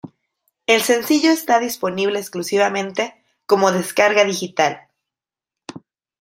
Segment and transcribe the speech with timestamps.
[0.65, 4.87] El sencillo está disponible exclusivamente como descarga digital.